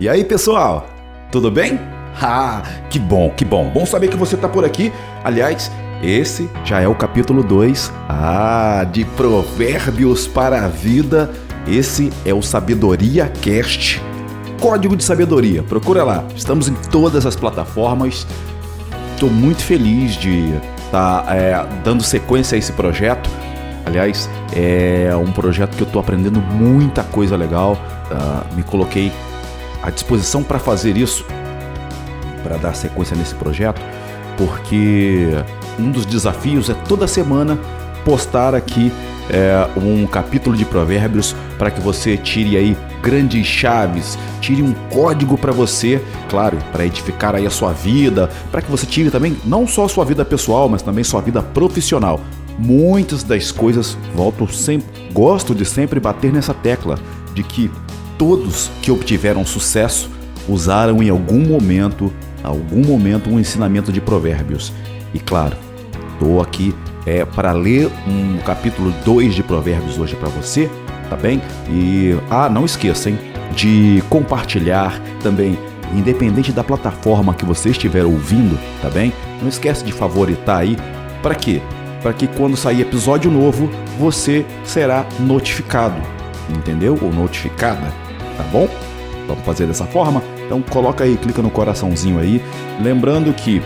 E 0.00 0.08
aí, 0.08 0.24
pessoal? 0.24 0.88
Tudo 1.30 1.52
bem? 1.52 1.78
Ah, 2.20 2.62
que 2.90 2.98
bom, 2.98 3.30
que 3.30 3.44
bom. 3.44 3.70
Bom 3.70 3.86
saber 3.86 4.08
que 4.08 4.16
você 4.16 4.34
está 4.34 4.48
por 4.48 4.64
aqui. 4.64 4.92
Aliás, 5.22 5.70
esse 6.02 6.50
já 6.64 6.80
é 6.80 6.88
o 6.88 6.96
capítulo 6.96 7.44
2 7.44 7.92
ah, 8.08 8.84
de 8.90 9.04
Provérbios 9.04 10.26
para 10.26 10.64
a 10.64 10.68
Vida. 10.68 11.30
Esse 11.68 12.12
é 12.26 12.34
o 12.34 12.42
Sabedoria 12.42 13.30
Cast. 13.40 14.02
Código 14.60 14.96
de 14.96 15.04
Sabedoria, 15.04 15.62
procura 15.62 16.02
lá. 16.02 16.24
Estamos 16.34 16.66
em 16.66 16.74
todas 16.90 17.24
as 17.24 17.36
plataformas. 17.36 18.26
Estou 19.12 19.30
muito 19.30 19.62
feliz 19.62 20.16
de 20.16 20.54
estar 20.86 21.22
tá, 21.22 21.36
é, 21.36 21.64
dando 21.84 22.02
sequência 22.02 22.56
a 22.56 22.58
esse 22.58 22.72
projeto. 22.72 23.30
Aliás, 23.86 24.28
é 24.52 25.14
um 25.14 25.30
projeto 25.30 25.76
que 25.76 25.82
eu 25.84 25.86
estou 25.86 26.00
aprendendo 26.00 26.40
muita 26.40 27.04
coisa 27.04 27.36
legal. 27.36 27.78
Uh, 28.10 28.54
me 28.56 28.62
coloquei 28.62 29.12
à 29.84 29.90
disposição 29.90 30.42
para 30.42 30.58
fazer 30.58 30.96
isso, 30.96 31.26
para 32.42 32.56
dar 32.56 32.74
sequência 32.74 33.14
nesse 33.14 33.34
projeto, 33.34 33.82
porque 34.38 35.28
um 35.78 35.90
dos 35.90 36.06
desafios 36.06 36.70
é 36.70 36.74
toda 36.88 37.06
semana 37.06 37.58
postar 38.02 38.54
aqui 38.54 38.90
é, 39.28 39.68
um 39.78 40.06
capítulo 40.06 40.56
de 40.56 40.64
provérbios 40.64 41.36
para 41.58 41.70
que 41.70 41.80
você 41.80 42.16
tire 42.16 42.56
aí 42.56 42.76
grandes 43.02 43.46
chaves, 43.46 44.18
tire 44.40 44.62
um 44.62 44.72
código 44.90 45.36
para 45.36 45.52
você, 45.52 46.02
claro, 46.30 46.56
para 46.72 46.86
edificar 46.86 47.34
aí 47.34 47.46
a 47.46 47.50
sua 47.50 47.72
vida, 47.72 48.30
para 48.50 48.62
que 48.62 48.70
você 48.70 48.86
tire 48.86 49.10
também 49.10 49.36
não 49.44 49.66
só 49.66 49.84
a 49.84 49.88
sua 49.88 50.04
vida 50.06 50.24
pessoal, 50.24 50.66
mas 50.66 50.80
também 50.80 51.04
sua 51.04 51.20
vida 51.20 51.42
profissional. 51.42 52.20
Muitas 52.58 53.22
das 53.22 53.52
coisas, 53.52 53.98
volto 54.14 54.50
sempre, 54.50 54.86
gosto 55.12 55.54
de 55.54 55.66
sempre 55.66 56.00
bater 56.00 56.32
nessa 56.32 56.54
tecla 56.54 56.98
de 57.34 57.42
que 57.42 57.70
todos 58.18 58.70
que 58.82 58.90
obtiveram 58.90 59.44
sucesso 59.44 60.10
usaram 60.48 61.02
em 61.02 61.08
algum 61.08 61.40
momento, 61.40 62.12
algum 62.42 62.84
momento, 62.84 63.30
um 63.30 63.38
ensinamento 63.40 63.92
de 63.92 64.00
provérbios. 64.00 64.72
E 65.12 65.18
claro, 65.18 65.56
estou 66.12 66.40
aqui 66.40 66.74
é, 67.06 67.24
para 67.24 67.52
ler 67.52 67.90
um 68.06 68.38
capítulo 68.38 68.92
2 69.04 69.34
de 69.34 69.42
provérbios 69.42 69.98
hoje 69.98 70.16
para 70.16 70.28
você, 70.28 70.70
tá 71.08 71.16
bem? 71.16 71.40
E, 71.70 72.16
ah, 72.30 72.48
não 72.48 72.64
esqueçam 72.64 73.16
de 73.54 74.02
compartilhar 74.08 75.00
também, 75.22 75.58
independente 75.94 76.52
da 76.52 76.64
plataforma 76.64 77.34
que 77.34 77.44
você 77.44 77.70
estiver 77.70 78.04
ouvindo, 78.04 78.58
tá 78.82 78.90
bem? 78.90 79.12
Não 79.40 79.48
esquece 79.48 79.84
de 79.84 79.92
favoritar 79.92 80.60
aí, 80.60 80.76
para 81.22 81.34
quê? 81.34 81.60
Para 82.02 82.12
que 82.12 82.26
quando 82.26 82.56
sair 82.56 82.82
episódio 82.82 83.30
novo, 83.30 83.70
você 83.98 84.44
será 84.64 85.06
notificado, 85.20 85.96
entendeu? 86.50 86.98
Ou 87.00 87.12
notificada 87.12 88.03
tá 88.36 88.42
bom? 88.44 88.68
Vamos 89.26 89.44
fazer 89.44 89.66
dessa 89.66 89.84
forma? 89.84 90.22
Então 90.44 90.60
coloca 90.62 91.04
aí, 91.04 91.16
clica 91.16 91.40
no 91.40 91.50
coraçãozinho 91.50 92.18
aí. 92.18 92.42
Lembrando 92.80 93.32
que 93.32 93.62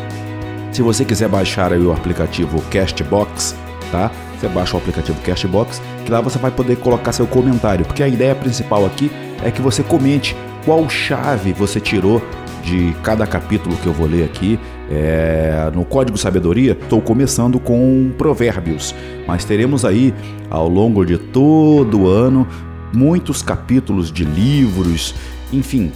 se 0.70 0.82
você 0.82 1.04
quiser 1.04 1.28
baixar 1.28 1.72
o 1.72 1.92
aplicativo 1.92 2.62
Castbox, 2.70 3.56
tá? 3.90 4.10
Você 4.38 4.48
baixa 4.48 4.76
o 4.76 4.78
aplicativo 4.78 5.20
Castbox, 5.22 5.82
que 6.04 6.12
lá 6.12 6.20
você 6.20 6.38
vai 6.38 6.50
poder 6.50 6.76
colocar 6.76 7.10
seu 7.12 7.26
comentário, 7.26 7.84
porque 7.84 8.02
a 8.02 8.08
ideia 8.08 8.34
principal 8.34 8.86
aqui 8.86 9.10
é 9.42 9.50
que 9.50 9.60
você 9.60 9.82
comente 9.82 10.36
qual 10.64 10.88
chave 10.88 11.52
você 11.52 11.80
tirou 11.80 12.22
de 12.62 12.94
cada 13.02 13.26
capítulo 13.26 13.76
que 13.76 13.86
eu 13.86 13.92
vou 13.92 14.06
ler 14.06 14.24
aqui. 14.24 14.58
É, 14.90 15.70
no 15.74 15.84
Código 15.84 16.16
Sabedoria, 16.16 16.72
estou 16.72 17.00
começando 17.00 17.58
com 17.58 18.10
provérbios, 18.16 18.94
mas 19.26 19.44
teremos 19.44 19.84
aí 19.84 20.14
ao 20.48 20.68
longo 20.68 21.04
de 21.04 21.18
todo 21.18 22.02
o 22.02 22.08
ano 22.08 22.46
muitos 22.92 23.42
capítulos 23.42 24.10
de 24.10 24.24
livros, 24.24 25.14
enfim. 25.52 25.92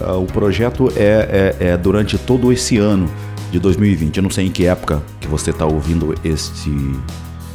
Uh, 0.00 0.22
o 0.22 0.26
projeto 0.26 0.92
é, 0.94 1.54
é, 1.60 1.66
é, 1.68 1.76
durante 1.76 2.18
todo 2.18 2.52
esse 2.52 2.76
ano 2.76 3.08
de 3.50 3.58
2020. 3.58 4.16
Eu 4.16 4.22
não 4.22 4.30
sei 4.30 4.46
em 4.46 4.50
que 4.50 4.66
época 4.66 5.02
que 5.20 5.26
você 5.26 5.50
está 5.50 5.64
ouvindo 5.64 6.14
este 6.22 6.70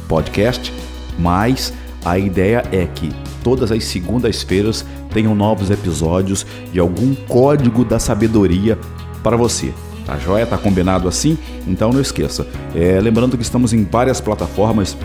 podcast, 0.08 0.72
mas 1.18 1.72
a 2.04 2.18
ideia 2.18 2.64
é 2.72 2.84
que 2.86 3.10
todas 3.44 3.70
as 3.70 3.84
segundas-feiras 3.84 4.84
tenham 5.12 5.34
novos 5.34 5.70
episódios 5.70 6.44
de 6.72 6.80
algum 6.80 7.14
código 7.14 7.84
da 7.84 7.98
sabedoria 7.98 8.78
para 9.22 9.36
você. 9.36 9.72
Tá 10.04 10.18
joia? 10.18 10.44
Tá 10.46 10.58
combinado 10.58 11.06
assim? 11.06 11.38
Então 11.66 11.92
não 11.92 12.00
esqueça. 12.00 12.46
É, 12.74 12.98
lembrando 13.00 13.36
que 13.36 13.42
estamos 13.42 13.72
em 13.72 13.84
várias 13.84 14.20
plataformas, 14.20 14.96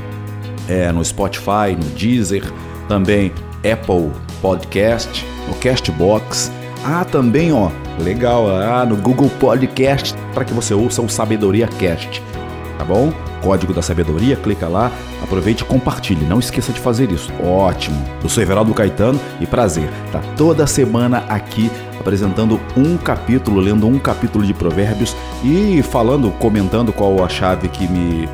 é, 0.67 0.91
no 0.91 1.03
Spotify, 1.05 1.75
no 1.77 1.85
Deezer, 1.95 2.43
também 2.87 3.31
Apple 3.59 4.11
Podcast, 4.41 5.25
no 5.47 5.55
Castbox. 5.55 6.51
Ah, 6.83 7.03
também, 7.03 7.51
ó, 7.51 7.69
legal, 7.99 8.49
ah, 8.49 8.85
no 8.85 8.95
Google 8.95 9.29
Podcast 9.39 10.15
para 10.33 10.45
que 10.45 10.53
você 10.53 10.73
ouça 10.73 11.01
o 11.01 11.09
Sabedoria 11.09 11.67
Cast. 11.67 12.21
Tá 12.77 12.85
bom? 12.85 13.11
Código 13.41 13.73
da 13.73 13.81
Sabedoria, 13.81 14.35
clica 14.35 14.67
lá, 14.67 14.91
aproveite 15.21 15.63
e 15.63 15.65
compartilhe. 15.65 16.25
Não 16.25 16.39
esqueça 16.39 16.71
de 16.71 16.79
fazer 16.79 17.11
isso. 17.11 17.31
Ótimo. 17.43 18.03
Eu 18.23 18.29
sou 18.29 18.41
Everaldo 18.41 18.73
Caetano 18.73 19.19
e 19.39 19.45
prazer. 19.45 19.89
Tá 20.11 20.21
toda 20.35 20.67
semana 20.67 21.23
aqui 21.27 21.71
apresentando 21.99 22.59
um 22.75 22.97
capítulo, 22.97 23.59
lendo 23.59 23.87
um 23.87 23.99
capítulo 23.99 24.45
de 24.45 24.53
Provérbios 24.53 25.15
e 25.43 25.81
falando, 25.83 26.31
comentando 26.39 26.93
qual 26.93 27.23
a 27.23 27.29
chave 27.29 27.67
que 27.67 27.87
me 27.87 28.29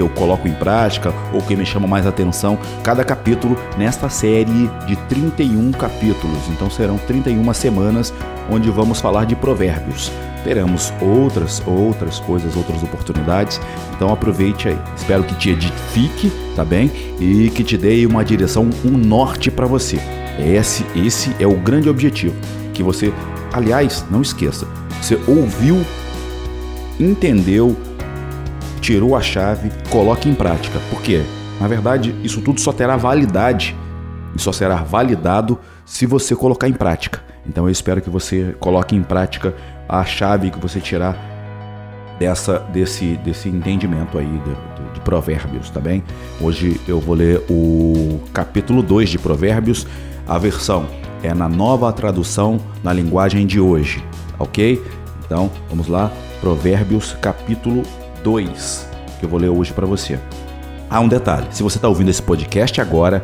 que 0.00 0.02
eu 0.02 0.08
coloco 0.08 0.48
em 0.48 0.54
prática 0.54 1.12
ou 1.30 1.42
que 1.42 1.54
me 1.54 1.66
chama 1.66 1.86
mais 1.86 2.06
atenção, 2.06 2.58
cada 2.82 3.04
capítulo 3.04 3.54
nesta 3.76 4.08
série 4.08 4.70
de 4.86 4.96
31 5.10 5.72
capítulos. 5.72 6.48
Então 6.48 6.70
serão 6.70 6.96
31 6.96 7.52
semanas 7.52 8.12
onde 8.50 8.70
vamos 8.70 8.98
falar 8.98 9.26
de 9.26 9.36
provérbios. 9.36 10.10
Teremos 10.42 10.90
outras, 11.02 11.62
outras 11.66 12.18
coisas, 12.20 12.56
outras 12.56 12.82
oportunidades. 12.82 13.60
Então 13.94 14.10
aproveite 14.10 14.68
aí. 14.68 14.78
Espero 14.96 15.22
que 15.22 15.34
te 15.34 15.50
edifique, 15.50 16.32
tá 16.56 16.64
bem? 16.64 16.90
E 17.20 17.50
que 17.50 17.62
te 17.62 17.76
dê 17.76 18.06
uma 18.06 18.24
direção, 18.24 18.70
um 18.82 18.96
norte 18.96 19.50
para 19.50 19.66
você. 19.66 19.98
Esse, 20.38 20.86
esse 20.96 21.36
é 21.38 21.46
o 21.46 21.56
grande 21.56 21.90
objetivo. 21.90 22.34
Que 22.72 22.82
você, 22.82 23.12
aliás, 23.52 24.02
não 24.10 24.22
esqueça, 24.22 24.66
você 25.02 25.20
ouviu, 25.28 25.84
entendeu, 26.98 27.76
tirou 28.80 29.14
a 29.14 29.20
chave, 29.20 29.70
coloque 29.90 30.28
em 30.28 30.34
prática. 30.34 30.80
Porque, 30.90 31.22
na 31.60 31.68
verdade, 31.68 32.14
isso 32.22 32.40
tudo 32.40 32.60
só 32.60 32.72
terá 32.72 32.96
validade 32.96 33.76
e 34.34 34.40
só 34.40 34.52
será 34.52 34.76
validado 34.76 35.58
se 35.84 36.06
você 36.06 36.34
colocar 36.34 36.68
em 36.68 36.72
prática. 36.72 37.22
Então 37.46 37.64
eu 37.64 37.70
espero 37.70 38.00
que 38.00 38.10
você 38.10 38.54
coloque 38.60 38.94
em 38.94 39.02
prática 39.02 39.54
a 39.88 40.04
chave 40.04 40.50
que 40.50 40.58
você 40.58 40.80
tirar 40.80 41.16
dessa 42.18 42.58
desse 42.58 43.16
desse 43.24 43.48
entendimento 43.48 44.18
aí 44.18 44.26
de, 44.26 44.84
de, 44.84 44.92
de 44.94 45.00
Provérbios, 45.00 45.70
tá 45.70 45.80
bem? 45.80 46.04
Hoje 46.40 46.78
eu 46.86 47.00
vou 47.00 47.14
ler 47.14 47.42
o 47.48 48.20
capítulo 48.32 48.82
2 48.82 49.08
de 49.08 49.18
Provérbios, 49.18 49.86
a 50.28 50.38
versão 50.38 50.86
é 51.22 51.34
na 51.34 51.48
nova 51.48 51.92
tradução 51.92 52.60
na 52.84 52.92
linguagem 52.92 53.46
de 53.46 53.58
hoje, 53.58 54.04
OK? 54.38 54.80
Então, 55.24 55.50
vamos 55.68 55.88
lá, 55.88 56.12
Provérbios 56.40 57.16
capítulo 57.20 57.82
2, 57.82 57.99
que 59.18 59.24
eu 59.24 59.28
vou 59.28 59.38
ler 59.38 59.48
hoje 59.48 59.72
para 59.72 59.86
você. 59.86 60.18
Ah, 60.88 61.00
um 61.00 61.08
detalhe: 61.08 61.46
se 61.50 61.62
você 61.62 61.78
está 61.78 61.88
ouvindo 61.88 62.10
esse 62.10 62.22
podcast 62.22 62.80
agora, 62.80 63.22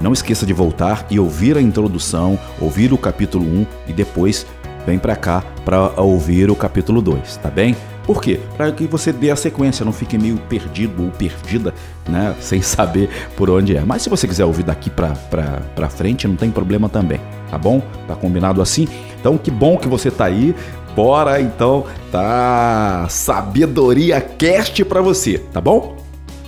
não 0.00 0.12
esqueça 0.12 0.46
de 0.46 0.52
voltar 0.52 1.06
e 1.10 1.18
ouvir 1.18 1.56
a 1.56 1.60
introdução, 1.60 2.38
ouvir 2.60 2.92
o 2.92 2.98
capítulo 2.98 3.44
1 3.44 3.66
e 3.88 3.92
depois 3.92 4.46
vem 4.86 4.98
para 4.98 5.16
cá 5.16 5.42
para 5.64 6.00
ouvir 6.00 6.50
o 6.50 6.56
capítulo 6.56 7.02
2, 7.02 7.36
tá 7.38 7.50
bem? 7.50 7.76
Por 8.08 8.22
quê? 8.22 8.40
Para 8.56 8.72
que 8.72 8.86
você 8.86 9.12
dê 9.12 9.30
a 9.30 9.36
sequência, 9.36 9.84
não 9.84 9.92
fique 9.92 10.16
meio 10.16 10.38
perdido 10.48 11.04
ou 11.04 11.10
perdida, 11.10 11.74
né? 12.08 12.34
Sem 12.40 12.62
saber 12.62 13.10
por 13.36 13.50
onde 13.50 13.76
é. 13.76 13.84
Mas 13.84 14.00
se 14.00 14.08
você 14.08 14.26
quiser 14.26 14.46
ouvir 14.46 14.62
daqui 14.62 14.88
para 14.88 15.90
frente, 15.90 16.26
não 16.26 16.34
tem 16.34 16.50
problema 16.50 16.88
também, 16.88 17.20
tá 17.50 17.58
bom? 17.58 17.82
Tá 18.06 18.16
combinado 18.16 18.62
assim? 18.62 18.88
Então, 19.20 19.36
que 19.36 19.50
bom 19.50 19.76
que 19.76 19.88
você 19.88 20.10
tá 20.10 20.24
aí. 20.24 20.54
Bora 20.98 21.40
então, 21.40 21.84
tá? 22.10 23.06
Sabedoria 23.08 24.20
Cast 24.20 24.84
para 24.84 25.00
você, 25.00 25.38
tá 25.38 25.60
bom? 25.60 25.96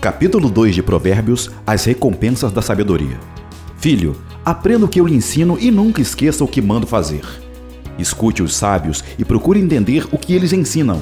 Capítulo 0.01 0.51
2 0.51 0.75
de 0.75 0.83
Provérbios: 0.83 1.49
As 1.65 1.85
recompensas 1.85 2.51
da 2.51 2.61
sabedoria. 2.61 3.17
Filho, 3.79 4.17
aprenda 4.45 4.87
o 4.87 4.89
que 4.89 5.01
eu 5.01 5.07
lhe 5.07 5.15
ensino 5.15 5.57
e 5.61 5.71
nunca 5.71 6.03
esqueça 6.03 6.43
o 6.43 6.49
que 6.49 6.61
mando 6.61 6.85
fazer. 6.85 7.23
Escute 7.97 8.43
os 8.43 8.57
sábios 8.57 9.05
e 9.17 9.25
procure 9.25 9.61
entender 9.61 10.09
o 10.11 10.19
que 10.19 10.35
eles 10.35 10.53
ensinam. 10.53 11.01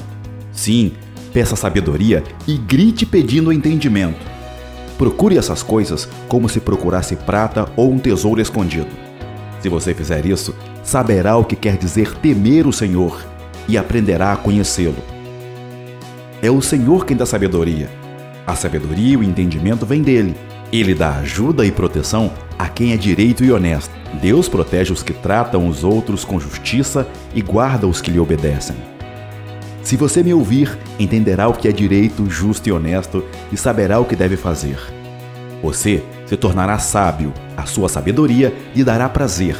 Sim, 0.51 0.91
peça 1.33 1.55
sabedoria 1.55 2.23
e 2.47 2.55
grite 2.55 3.03
pedindo 3.03 3.51
entendimento. 3.51 4.23
Procure 4.95 5.39
essas 5.39 5.63
coisas 5.63 6.07
como 6.27 6.47
se 6.47 6.59
procurasse 6.59 7.15
prata 7.15 7.67
ou 7.75 7.91
um 7.91 7.97
tesouro 7.97 8.39
escondido. 8.39 8.91
Se 9.59 9.69
você 9.69 9.95
fizer 9.95 10.23
isso, 10.27 10.53
saberá 10.83 11.35
o 11.35 11.43
que 11.43 11.55
quer 11.55 11.77
dizer 11.77 12.13
temer 12.13 12.67
o 12.67 12.71
Senhor 12.71 13.28
e 13.69 13.77
aprenderá 13.77 14.33
a 14.33 14.35
conhecê-lo. 14.35 14.97
É 16.41 16.49
o 16.49 16.59
Senhor 16.59 17.05
quem 17.05 17.15
dá 17.15 17.25
sabedoria. 17.25 17.87
A 18.47 18.55
sabedoria 18.55 19.13
e 19.13 19.17
o 19.17 19.23
entendimento 19.23 19.85
vêm 19.85 20.01
dele. 20.01 20.35
Ele 20.73 20.95
dá 20.95 21.17
ajuda 21.17 21.65
e 21.65 21.71
proteção 21.71 22.31
a 22.57 22.67
quem 22.67 22.93
é 22.93 22.97
direito 22.97 23.43
e 23.43 23.51
honesto. 23.51 23.91
Deus 24.19 24.49
protege 24.49 24.91
os 24.91 25.03
que 25.03 25.13
tratam 25.13 25.67
os 25.67 25.83
outros 25.83 26.25
com 26.25 26.39
justiça 26.39 27.07
e 27.35 27.41
guarda 27.41 27.85
os 27.85 28.01
que 28.01 28.09
lhe 28.09 28.19
obedecem. 28.19 28.75
Se 29.83 29.95
você 29.95 30.23
me 30.23 30.33
ouvir, 30.33 30.75
entenderá 30.99 31.47
o 31.47 31.53
que 31.53 31.67
é 31.67 31.71
direito, 31.71 32.27
justo 32.29 32.67
e 32.67 32.71
honesto 32.71 33.23
e 33.51 33.57
saberá 33.57 33.99
o 33.99 34.05
que 34.05 34.15
deve 34.15 34.35
fazer. 34.35 34.79
Você 35.61 36.03
se 36.25 36.35
tornará 36.35 36.79
sábio, 36.79 37.33
a 37.55 37.65
sua 37.65 37.87
sabedoria 37.87 38.53
lhe 38.75 38.83
dará 38.83 39.07
prazer. 39.09 39.55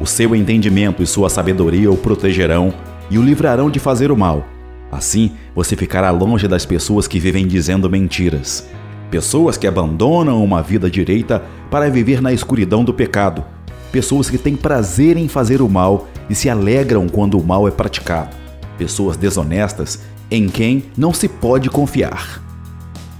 O 0.00 0.06
seu 0.06 0.34
entendimento 0.34 1.02
e 1.02 1.06
sua 1.06 1.28
sabedoria 1.28 1.90
o 1.90 1.96
protegerão 1.96 2.74
e 3.10 3.18
o 3.18 3.22
livrarão 3.22 3.70
de 3.70 3.78
fazer 3.78 4.10
o 4.10 4.16
mal. 4.16 4.46
Assim, 4.90 5.32
você 5.54 5.74
ficará 5.74 6.10
longe 6.10 6.46
das 6.46 6.66
pessoas 6.66 7.06
que 7.06 7.18
vivem 7.18 7.46
dizendo 7.46 7.88
mentiras. 7.88 8.68
Pessoas 9.10 9.56
que 9.56 9.66
abandonam 9.66 10.42
uma 10.42 10.62
vida 10.62 10.90
direita 10.90 11.42
para 11.70 11.90
viver 11.90 12.20
na 12.20 12.32
escuridão 12.32 12.84
do 12.84 12.92
pecado. 12.92 13.44
Pessoas 13.90 14.28
que 14.28 14.38
têm 14.38 14.56
prazer 14.56 15.16
em 15.16 15.28
fazer 15.28 15.62
o 15.62 15.68
mal 15.68 16.08
e 16.28 16.34
se 16.34 16.48
alegram 16.48 17.08
quando 17.08 17.38
o 17.38 17.44
mal 17.44 17.68
é 17.68 17.70
praticado. 17.70 18.36
Pessoas 18.78 19.16
desonestas 19.16 20.00
em 20.30 20.48
quem 20.48 20.84
não 20.96 21.12
se 21.12 21.28
pode 21.28 21.68
confiar. 21.68 22.42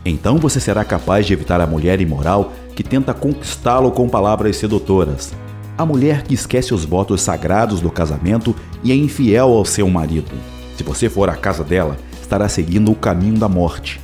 Então 0.05 0.39
você 0.39 0.59
será 0.59 0.85
capaz 0.85 1.27
de 1.27 1.33
evitar 1.33 1.61
a 1.61 1.67
mulher 1.67 2.01
imoral 2.01 2.53
que 2.75 2.83
tenta 2.83 3.15
conquistá-lo 3.15 3.91
com 3.91 4.09
palavras 4.09 4.57
sedutoras. 4.57 5.33
A 5.83 5.85
mulher 5.85 6.23
que 6.23 6.33
esquece 6.33 6.73
os 6.73 6.85
votos 6.85 7.23
sagrados 7.23 7.81
do 7.81 7.91
casamento 7.91 8.55
e 8.85 8.93
é 8.93 8.95
infiel 8.95 9.49
ao 9.49 9.65
seu 9.65 9.91
marido. 9.91 10.31
Se 10.77 10.85
você 10.85 11.09
for 11.09 11.29
à 11.29 11.35
casa 11.35 11.65
dela, 11.65 11.97
estará 12.21 12.49
seguindo 12.49 12.93
o 12.93 12.95
caminho 12.95 13.37
da 13.37 13.49
morte. 13.49 14.01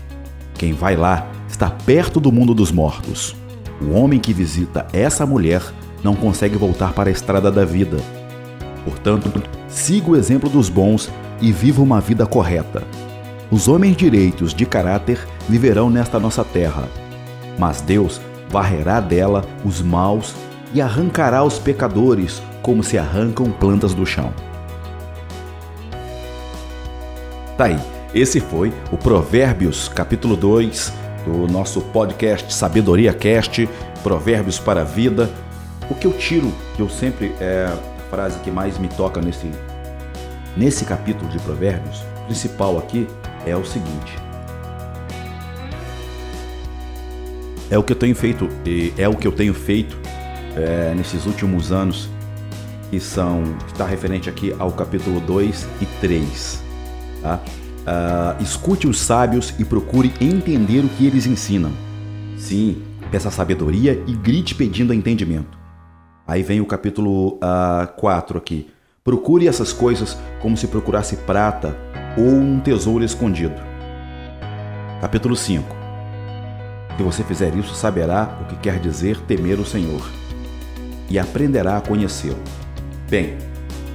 Quem 0.55 0.73
vai 0.73 0.97
lá 0.97 1.31
está 1.49 1.71
perto 1.71 2.19
do 2.19 2.33
mundo 2.33 2.53
dos 2.53 2.73
mortos. 2.73 3.37
O 3.81 3.93
homem 3.93 4.19
que 4.19 4.33
visita 4.33 4.89
essa 4.93 5.25
mulher 5.25 5.63
não 6.03 6.17
consegue 6.17 6.57
voltar 6.57 6.93
para 6.95 7.11
a 7.11 7.13
estrada 7.13 7.49
da 7.49 7.65
vida. 7.65 7.99
Portanto, 8.85 9.41
siga 9.69 10.11
o 10.11 10.17
exemplo 10.17 10.51
dos 10.51 10.69
bons 10.69 11.09
e 11.41 11.53
viva 11.53 11.81
uma 11.81 12.01
vida 12.01 12.27
correta. 12.27 12.83
Os 13.53 13.69
homens 13.69 13.97
direitos 13.97 14.53
de 14.53 14.67
caráter 14.67 15.25
viverão 15.49 15.89
nesta 15.89 16.19
nossa 16.19 16.43
terra, 16.43 16.89
mas 17.57 17.81
Deus 17.81 18.21
varrerá 18.51 18.99
dela 18.99 19.45
os 19.65 19.81
maus 19.81 20.35
e 20.73 20.81
arrancará 20.81 21.43
os 21.43 21.59
pecadores 21.59 22.43
como 22.63 22.83
se 22.83 22.99
arrancam 22.99 23.51
plantas 23.51 23.95
do 23.95 24.05
chão. 24.05 24.33
Tá 27.57 27.65
aí, 27.65 27.79
esse 28.15 28.41
foi 28.41 28.73
o 28.93 28.97
Provérbios, 28.97 29.89
capítulo 29.89 30.37
2, 30.37 30.93
do 31.25 31.53
nosso 31.53 31.81
podcast 31.81 32.53
Sabedoria 32.53 33.13
Cast, 33.13 33.69
Provérbios 34.03 34.59
para 34.59 34.83
a 34.83 34.85
Vida. 34.85 35.31
O 35.91 35.95
que 35.95 36.07
eu 36.07 36.13
tiro, 36.13 36.53
que 36.77 36.83
eu 36.83 36.89
sempre 36.89 37.35
é 37.41 37.67
a 37.67 38.11
frase 38.11 38.39
que 38.41 38.51
mais 38.51 38.79
me 38.79 38.89
toca 38.89 39.21
nesse 39.21 39.51
nesse 40.57 40.85
capítulo 40.85 41.31
de 41.31 41.39
Provérbios, 41.39 42.03
principal 42.27 42.79
aqui 42.79 43.07
é 43.47 43.57
o 43.57 43.65
seguinte: 43.65 44.17
é 47.71 47.79
o 47.79 47.83
que 47.83 47.93
eu 47.93 47.97
tenho 47.97 48.15
feito, 48.15 48.49
é 48.97 49.09
o 49.09 49.15
que 49.15 49.27
eu 49.27 49.33
tenho 49.33 49.55
feito 49.55 49.99
é, 50.57 50.95
nesses 50.95 51.27
últimos 51.27 51.73
anos, 51.73 52.09
que 52.91 52.99
são 52.99 53.43
está 53.67 53.85
referente 53.85 54.29
aqui 54.29 54.55
ao 54.59 54.73
capítulo 54.73 55.21
2 55.21 55.69
e 55.81 55.87
3. 56.01 56.63
Tá? 57.23 57.41
Uh, 57.89 58.43
escute 58.43 58.87
os 58.87 59.01
sábios 59.01 59.55
e 59.59 59.65
procure 59.65 60.13
entender 60.21 60.85
o 60.85 60.89
que 60.89 61.07
eles 61.07 61.27
ensinam. 61.27 61.73
Sim, 62.37 62.83
peça 63.11 63.31
sabedoria 63.31 64.03
e 64.07 64.15
grite 64.15 64.55
pedindo 64.55 64.93
entendimento. 64.93 65.59
Aí 66.27 66.43
vem 66.43 66.61
o 66.61 66.67
capítulo 66.67 67.37
uh, 67.37 67.39
ah, 67.41 67.93
4 67.97 68.37
aqui. 68.37 68.69
Procure 69.03 69.49
essas 69.49 69.73
coisas 69.73 70.19
como 70.43 70.57
se 70.57 70.67
procurasse 70.67 71.17
prata 71.17 71.75
ou 72.17 72.27
um 72.27 72.61
tesouro 72.61 73.03
escondido. 73.03 73.59
Capítulo 75.01 75.35
5 75.35 75.65
Se 76.97 77.03
você 77.03 77.25
fizer 77.25 77.55
isso, 77.57 77.75
saberá 77.75 78.39
o 78.43 78.45
que 78.45 78.57
quer 78.57 78.79
dizer 78.79 79.19
temer 79.21 79.59
o 79.59 79.65
Senhor 79.65 80.03
e 81.09 81.19
aprenderá 81.19 81.77
a 81.77 81.81
conhecê-lo. 81.81 82.39
Bem, 83.09 83.37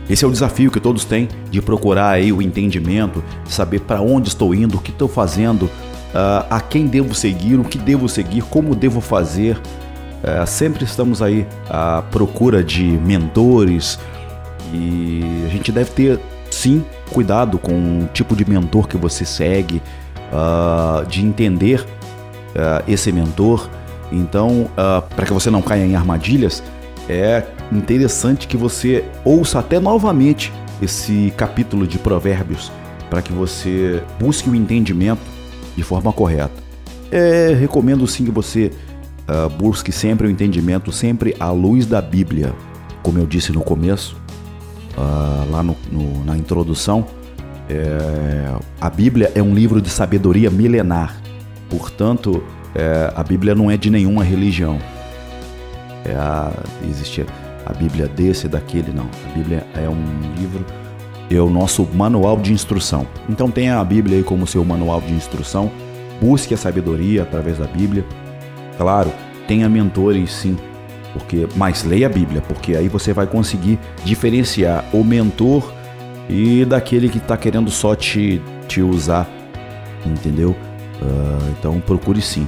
esse 0.10 0.26
é 0.26 0.28
o 0.28 0.32
desafio 0.32 0.70
que 0.70 0.80
todos 0.80 1.06
têm 1.06 1.30
de 1.50 1.62
procurar 1.62 2.10
aí 2.10 2.32
o 2.34 2.42
entendimento, 2.42 3.24
saber 3.46 3.82
para 3.82 4.02
onde 4.02 4.28
estou 4.30 4.54
indo, 4.54 4.78
o 4.78 4.82
que 4.82 4.92
estou 4.92 5.08
fazendo, 5.08 5.64
uh, 5.64 6.46
a 6.50 6.60
quem 6.60 6.88
devo 6.88 7.16
seguir, 7.16 7.60
o 7.60 7.64
que 7.64 7.78
devo 7.78 8.10
seguir, 8.10 8.44
como 8.44 8.76
devo 8.76 9.00
fazer. 9.00 9.58
Uh, 9.58 10.46
sempre 10.46 10.84
estamos 10.84 11.22
aí 11.22 11.48
à 11.70 12.04
procura 12.12 12.64
de 12.64 12.84
mentores 12.84 14.00
e 14.74 15.22
a 15.46 15.50
gente 15.50 15.72
deve 15.72 15.92
ter 15.92 16.20
sim 16.50 16.84
cuidado 17.12 17.58
com 17.58 17.74
o 17.74 18.10
tipo 18.14 18.36
de 18.36 18.50
mentor 18.50 18.88
que 18.88 18.98
você 18.98 19.24
segue, 19.24 19.82
uh, 20.32 21.06
de 21.06 21.26
entender 21.26 21.86
esse 22.88 23.12
mentor. 23.12 23.68
Então, 24.12 24.70
para 25.16 25.26
que 25.26 25.34
você 25.34 25.50
não 25.50 25.60
caia 25.60 25.84
em 25.84 25.96
armadilhas, 25.96 26.62
é 27.10 27.44
interessante 27.72 28.48
que 28.48 28.58
você 28.58 29.04
ouça 29.26 29.60
até 29.60 29.80
novamente 29.80 30.52
esse 30.82 31.34
capítulo 31.36 31.88
de 31.88 31.98
Provérbios 31.98 32.72
para 33.10 33.22
que 33.22 33.32
você 33.32 34.02
busque 34.20 34.50
o 34.50 34.56
entendimento 34.56 35.22
de 35.76 35.84
forma 35.84 36.12
correta. 36.12 36.64
É, 37.12 37.54
recomendo 37.54 38.08
sim 38.08 38.26
que 38.26 38.32
você 38.32 38.72
uh, 39.28 39.50
busque 39.50 39.92
sempre 39.92 40.28
o 40.28 40.30
entendimento, 40.30 40.92
sempre 40.92 41.36
à 41.40 41.52
luz 41.52 41.86
da 41.86 42.02
Bíblia. 42.02 42.54
Como 43.04 43.20
eu 43.20 43.26
disse 43.26 43.52
no 43.52 43.62
começo, 43.62 44.16
uh, 44.98 45.52
lá 45.52 45.62
no, 45.62 45.76
no, 45.92 46.26
na 46.26 46.38
introdução, 46.38 47.06
é, 47.70 48.56
a 48.80 48.90
Bíblia 48.90 49.32
é 49.36 49.42
um 49.42 49.54
livro 49.54 49.82
de 49.82 49.90
sabedoria 49.90 50.50
milenar. 50.50 51.16
Portanto, 51.70 52.44
é, 52.76 53.12
a 53.16 53.24
Bíblia 53.24 53.56
não 53.56 53.70
é 53.70 53.78
de 53.78 53.90
nenhuma 53.90 54.24
religião 54.24 54.80
é 56.06 56.14
a, 56.14 56.52
existe 56.88 57.26
a 57.66 57.74
Bíblia 57.74 58.08
desse, 58.08 58.48
daquele, 58.48 58.92
não. 58.92 59.08
A 59.30 59.34
Bíblia 59.38 59.66
é 59.76 59.88
um 59.88 60.04
livro, 60.38 60.66
é 61.30 61.40
o 61.40 61.50
nosso 61.50 61.88
manual 61.94 62.38
de 62.38 62.52
instrução. 62.52 63.08
Então 63.30 63.50
tenha 63.50 63.80
a 63.80 63.84
Bíblia 63.84 64.18
aí 64.18 64.24
como 64.24 64.46
seu 64.46 64.64
manual 64.66 65.02
de 65.02 65.14
instrução, 65.14 65.72
busque 66.22 66.54
a 66.54 66.58
sabedoria 66.58 67.24
através 67.24 67.58
da 67.58 67.66
Bíblia. 67.66 68.06
Claro, 68.78 69.12
tenha 69.48 69.70
mentores 69.70 70.32
sim, 70.32 70.58
porque 71.14 71.48
mas 71.56 71.84
leia 71.84 72.08
a 72.08 72.10
Bíblia, 72.10 72.42
porque 72.42 72.76
aí 72.76 72.90
você 72.90 73.14
vai 73.14 73.28
conseguir 73.28 73.80
diferenciar 74.04 74.84
o 74.92 75.04
mentor 75.04 75.72
e 76.30 76.66
daquele 76.66 77.10
que 77.10 77.18
está 77.18 77.38
querendo 77.38 77.70
só 77.70 77.96
te, 77.96 78.42
te 78.68 78.82
usar, 78.82 79.30
entendeu? 80.06 80.52
Uh, 81.02 81.54
então 81.58 81.80
procure 81.80 82.22
sim. 82.22 82.48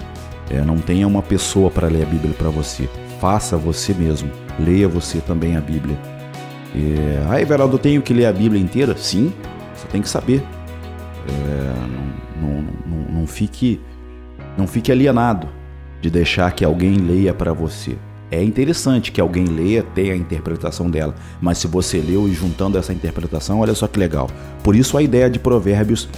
É, 0.50 0.62
não 0.62 0.78
tenha 0.78 1.08
uma 1.08 1.24
pessoa 1.24 1.72
para 1.72 1.88
ler 1.88 2.04
a 2.04 2.06
Bíblia 2.06 2.34
para 2.38 2.50
você 2.50 2.88
faça 3.20 3.58
você 3.58 3.94
mesmo. 3.94 4.30
Leia 4.60 4.88
você 4.88 5.20
também 5.20 5.58
a 5.58 5.62
Bíblia. 5.62 5.98
É, 6.76 7.26
ah, 7.30 7.42
Everaldo, 7.42 7.76
eu 7.76 7.80
tenho 7.80 8.02
que 8.02 8.14
ler 8.14 8.26
a 8.26 8.34
Bíblia 8.34 8.62
inteira? 8.62 8.96
Sim, 8.98 9.34
você 9.74 9.88
tem 9.88 10.02
que 10.02 10.10
saber. 10.10 10.44
É, 11.28 12.40
não, 12.40 12.50
não, 12.50 12.68
não, 12.86 13.20
não, 13.20 13.28
fique, 13.28 13.82
não 14.58 14.68
fique 14.68 14.92
alienado 14.92 15.48
de 16.02 16.10
deixar 16.10 16.52
que 16.52 16.64
alguém 16.64 16.98
leia 16.98 17.34
para 17.34 17.54
você. 17.54 17.98
É 18.30 18.44
interessante 18.44 19.12
que 19.12 19.22
alguém 19.22 19.46
leia, 19.46 19.84
tenha 19.84 20.14
a 20.14 20.18
interpretação 20.18 20.90
dela, 20.90 21.16
mas 21.40 21.60
se 21.60 21.68
você 21.68 22.00
leu 22.00 22.28
e 22.28 22.34
juntando 22.34 22.78
essa 22.78 22.92
interpretação, 22.92 23.60
olha 23.60 23.74
só 23.74 23.88
que 23.88 24.00
legal. 24.00 24.30
Por 24.64 24.76
isso 24.76 24.98
a 24.98 25.04
ideia 25.04 25.30
de 25.30 25.40
Provérbios 25.40 26.10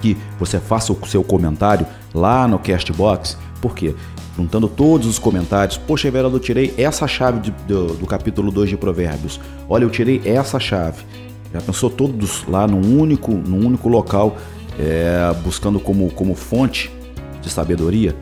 que 0.00 0.16
você 0.38 0.58
faça 0.58 0.92
o 0.92 1.06
seu 1.06 1.24
comentário 1.24 1.86
lá 2.14 2.46
no 2.46 2.58
Castbox, 2.58 3.38
porque 3.64 3.94
juntando 4.36 4.68
todos 4.68 5.06
os 5.06 5.18
comentários. 5.18 5.78
Poxa, 5.78 6.06
Everaldo, 6.06 6.36
eu 6.36 6.40
tirei 6.40 6.74
essa 6.76 7.08
chave 7.08 7.40
de, 7.40 7.50
do, 7.66 7.94
do, 7.94 8.06
capítulo 8.06 8.52
2 8.52 8.68
de 8.68 8.76
Provérbios. 8.76 9.40
Olha, 9.66 9.84
eu 9.84 9.90
tirei 9.90 10.20
essa 10.22 10.60
chave. 10.60 11.02
Já 11.50 11.62
pensou 11.62 11.88
todos 11.88 12.44
lá 12.46 12.66
num 12.66 13.00
único, 13.00 13.32
num 13.32 13.66
único 13.66 13.88
local, 13.88 14.36
é, 14.78 15.34
buscando 15.42 15.80
como, 15.80 16.10
como 16.10 16.34
fonte 16.34 16.90
de 17.40 17.48
sabedoria? 17.48 18.14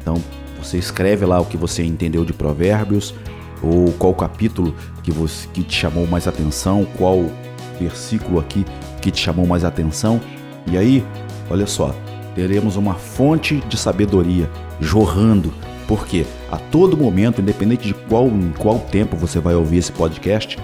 Então, 0.00 0.14
você 0.62 0.78
escreve 0.78 1.26
lá 1.26 1.40
o 1.40 1.44
que 1.44 1.56
você 1.56 1.82
entendeu 1.82 2.24
de 2.24 2.32
Provérbios, 2.32 3.12
ou 3.60 3.90
qual 3.98 4.14
capítulo 4.14 4.72
que, 5.02 5.10
você, 5.10 5.48
que 5.48 5.64
te 5.64 5.74
chamou 5.74 6.06
mais 6.06 6.28
atenção, 6.28 6.86
qual 6.96 7.24
versículo 7.80 8.38
aqui 8.38 8.64
que 9.02 9.10
te 9.10 9.20
chamou 9.20 9.44
mais 9.44 9.64
atenção. 9.64 10.20
E 10.70 10.78
aí, 10.78 11.04
olha 11.50 11.66
só, 11.66 11.92
teremos 12.38 12.76
uma 12.76 12.94
fonte 12.94 13.56
de 13.68 13.76
sabedoria 13.76 14.48
jorrando. 14.80 15.52
Porque 15.88 16.24
a 16.52 16.56
todo 16.56 16.96
momento, 16.96 17.40
independente 17.40 17.88
de 17.88 17.94
qual, 17.94 18.30
qual 18.56 18.78
tempo 18.78 19.16
você 19.16 19.40
vai 19.40 19.56
ouvir 19.56 19.78
esse 19.78 19.90
podcast, 19.90 20.56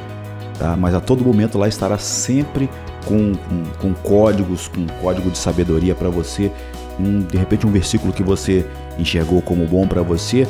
tá? 0.57 0.76
mas 0.76 0.95
a 0.95 1.00
todo 1.00 1.25
momento 1.25 1.59
lá 1.59 1.66
estará 1.66 1.99
sempre 1.99 2.71
com, 3.04 3.33
com, 3.35 3.64
com 3.81 3.95
códigos, 3.95 4.69
com 4.69 4.87
código 5.02 5.31
de 5.31 5.38
sabedoria 5.38 5.97
para 5.97 6.09
você 6.09 6.52
um, 7.00 7.21
de 7.23 7.37
repente 7.37 7.66
um 7.66 7.73
versículo 7.73 8.12
que 8.12 8.23
você 8.23 8.64
enxergou 8.97 9.43
como 9.43 9.66
bom 9.66 9.85
para 9.88 10.00
você 10.00 10.47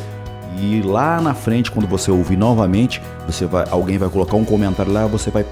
e 0.61 0.83
lá 0.83 1.23
na 1.23 1.33
frente 1.33 1.71
quando 1.71 1.89
você 1.89 2.11
ouvir 2.11 2.37
novamente, 2.37 3.01
você 3.27 3.47
vai 3.47 3.65
alguém 3.71 3.97
vai 3.97 4.11
colocar 4.11 4.37
um 4.37 4.45
comentário 4.45 4.93
lá, 4.93 5.07
você 5.07 5.31
vai 5.31 5.47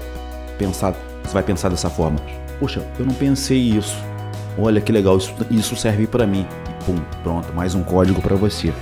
pensar, 0.59 0.93
você 1.23 1.33
vai 1.33 1.41
pensar 1.41 1.69
dessa 1.69 1.89
forma. 1.89 2.19
Poxa, 2.59 2.85
eu 2.99 3.05
não 3.05 3.13
pensei 3.15 3.57
isso. 3.57 4.12
Olha 4.57 4.79
que 4.79 4.91
legal, 4.91 5.17
isso, 5.17 5.33
isso 5.49 5.75
serve 5.75 6.07
para 6.07 6.27
mim. 6.27 6.45
E 6.69 6.83
pum, 6.85 6.95
pronto, 7.23 7.53
mais 7.53 7.73
um 7.75 7.83
código 7.83 8.21
para 8.21 8.35
você. 8.35 8.73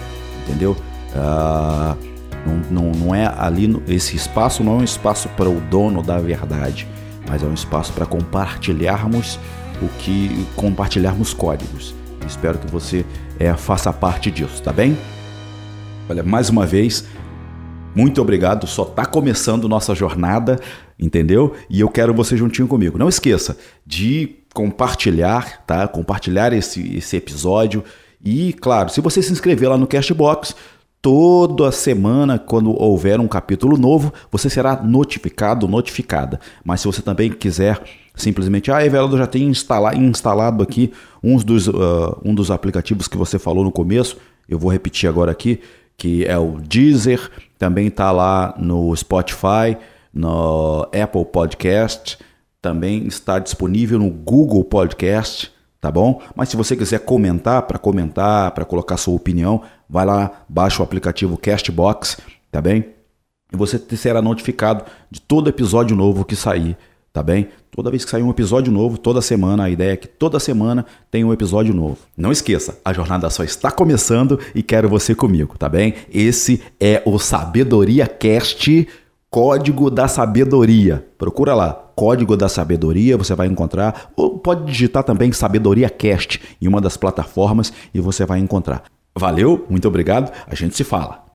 Entendeu? 0.44 0.76
Ah, 1.16 1.96
não, 2.46 2.84
não, 2.84 2.92
não 2.92 3.16
é 3.16 3.32
ali, 3.38 3.82
esse 3.88 4.16
espaço 4.16 4.64
não 4.64 4.74
é 4.74 4.82
um 4.82 4.84
espaço 4.84 5.30
para 5.30 5.50
o 5.50 5.60
dono 5.62 6.02
da 6.02 6.18
verdade, 6.18 6.88
mas 7.28 7.44
é 7.44 7.46
um 7.46 7.54
espaço 7.54 7.94
para 7.94 8.06
compartilharmos 8.06 9.40
o 9.82 9.88
que 10.00 10.46
compartilharmos 10.56 11.34
códigos. 11.34 11.94
Espero 12.28 12.58
que 12.58 12.68
você 12.72 13.06
é, 13.40 13.54
faça 13.56 13.92
parte 13.92 14.30
disso, 14.30 14.62
tá 14.62 14.72
bem? 14.72 14.98
Olha, 16.10 16.24
mais 16.24 16.50
uma 16.50 16.66
vez, 16.66 17.06
muito 17.96 18.22
obrigado. 18.22 18.68
Só 18.68 18.84
está 18.84 19.06
começando 19.06 19.68
nossa 19.68 19.96
jornada, 19.96 20.60
entendeu? 21.00 21.54
E 21.70 21.80
eu 21.80 21.90
quero 21.90 22.14
você 22.14 22.38
juntinho 22.38 22.68
comigo. 22.68 22.98
Não 22.98 23.10
esqueça 23.10 23.58
de 23.86 24.41
compartilhar, 24.54 25.64
tá? 25.66 25.88
Compartilhar 25.88 26.54
esse, 26.54 26.98
esse 26.98 27.16
episódio. 27.18 27.84
E, 28.24 28.54
claro, 28.54 28.90
se 28.90 29.02
você 29.02 29.22
se 29.22 29.32
inscrever 29.32 29.70
lá 29.70 29.78
no 29.78 29.88
Cashbox, 29.88 30.56
toda 31.02 31.72
semana, 31.72 32.38
quando 32.38 32.72
houver 32.80 33.20
um 33.20 33.28
capítulo 33.28 33.78
novo, 33.78 34.14
você 34.32 34.50
será 34.50 34.82
notificado, 34.84 35.68
notificada. 35.68 36.40
Mas 36.64 36.82
se 36.82 36.88
você 36.88 37.02
também 37.02 37.32
quiser 37.32 37.82
simplesmente, 38.16 38.72
ah, 38.72 38.86
Everaldo, 38.86 39.18
já 39.18 39.26
tem 39.26 39.44
instalar, 39.44 39.98
instalado 39.98 40.62
aqui 40.62 40.92
uns 41.24 41.44
dos, 41.44 41.68
uh, 41.68 42.20
um 42.24 42.36
dos 42.36 42.52
aplicativos 42.52 43.08
que 43.08 43.18
você 43.18 43.40
falou 43.40 43.64
no 43.64 43.72
começo, 43.72 44.18
eu 44.48 44.60
vou 44.60 44.72
repetir 44.72 45.10
agora 45.10 45.32
aqui, 45.32 45.62
que 45.98 46.26
é 46.26 46.38
o 46.38 46.60
Deezer, 46.60 47.32
também 47.58 47.88
está 47.88 48.12
lá 48.12 48.54
no 48.60 48.96
Spotify, 48.96 49.78
no 50.14 50.84
Apple 50.84 51.26
Podcast, 51.26 52.18
também 52.62 53.08
está 53.08 53.40
disponível 53.40 53.98
no 53.98 54.10
Google 54.10 54.64
Podcast, 54.64 55.52
tá 55.80 55.92
bom? 55.92 56.22
Mas 56.36 56.50
se 56.50 56.56
você 56.56 56.76
quiser 56.76 57.00
comentar, 57.00 57.64
para 57.64 57.80
comentar, 57.80 58.52
para 58.52 58.64
colocar 58.64 58.98
sua 58.98 59.16
opinião, 59.16 59.64
vai 59.90 60.06
lá, 60.06 60.44
baixa 60.48 60.82
o 60.82 60.86
aplicativo 60.86 61.38
Castbox, 61.38 62.18
tá 62.52 62.62
bem? 62.62 62.86
E 63.52 63.58
você 63.58 63.82
será 63.98 64.22
notificado 64.22 64.86
de 65.10 65.20
todo 65.20 65.50
episódio 65.50 65.96
novo 65.96 66.24
que 66.24 66.36
sair, 66.36 66.78
tá 67.12 67.24
bem? 67.24 67.50
Toda 67.72 67.90
vez 67.90 68.06
que 68.06 68.12
sair 68.12 68.22
um 68.22 68.30
episódio 68.30 68.72
novo, 68.72 68.98
toda 68.98 69.22
semana, 69.22 69.64
a 69.64 69.70
ideia 69.70 69.94
é 69.94 69.98
que 69.98 70.08
toda 70.08 70.40
semana 70.40 70.86
tem 71.10 71.24
um 71.26 71.34
episódio 71.34 71.74
novo. 71.74 71.98
Não 72.16 72.32
esqueça, 72.32 72.80
a 72.86 72.94
jornada 72.94 73.30
só 73.30 73.44
está 73.44 73.72
começando 73.72 74.40
e 74.54 74.62
quero 74.62 74.88
você 74.88 75.16
comigo, 75.16 75.58
tá 75.58 75.68
bem? 75.68 75.96
Esse 76.14 76.62
é 76.80 77.02
o 77.06 77.18
Sabedoria 77.18 78.08
Cast 78.08 78.88
Código 79.34 79.90
da 79.90 80.10
Sabedoria. 80.10 81.08
Procura 81.18 81.56
lá, 81.56 81.72
Código 81.96 82.36
da 82.36 82.50
Sabedoria, 82.50 83.16
você 83.16 83.34
vai 83.34 83.48
encontrar, 83.48 84.12
ou 84.14 84.38
pode 84.38 84.66
digitar 84.66 85.06
também 85.06 85.32
Sabedoria 85.32 85.90
Cast 85.90 86.42
em 86.62 86.68
uma 86.68 86.82
das 86.82 86.98
plataformas 86.98 87.72
e 87.94 88.02
você 88.02 88.26
vai 88.26 88.40
encontrar. 88.40 88.84
Valeu, 89.18 89.66
muito 89.70 89.88
obrigado, 89.88 90.34
a 90.46 90.54
gente 90.54 90.76
se 90.76 90.84
fala. 90.84 91.21